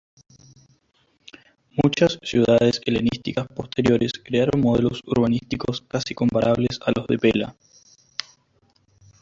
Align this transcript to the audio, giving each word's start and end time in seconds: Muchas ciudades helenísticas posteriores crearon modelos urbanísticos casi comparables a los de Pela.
Muchas 1.83 2.17
ciudades 2.23 2.81
helenísticas 2.85 3.45
posteriores 3.49 4.13
crearon 4.13 4.59
modelos 4.59 5.03
urbanísticos 5.05 5.81
casi 5.87 6.15
comparables 6.15 6.79
a 6.83 6.91
los 6.97 7.05
de 7.05 7.19
Pela. 7.19 7.55